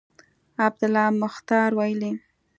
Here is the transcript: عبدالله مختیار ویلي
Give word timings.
عبدالله 0.67 1.05
مختیار 1.21 1.71
ویلي 1.79 2.11